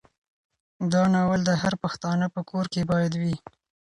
دا 0.91 1.03
ناول 1.13 1.41
د 1.45 1.51
هر 1.61 1.73
پښتانه 1.83 2.25
په 2.35 2.41
کور 2.49 2.65
کې 2.73 2.81
باید 2.91 3.13
وي. 3.21 3.35